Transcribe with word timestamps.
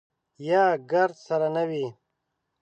یا 0.49 0.63
ګرد 0.91 1.15
سره 1.27 1.47
نه 1.55 1.63
وي. 1.69 1.85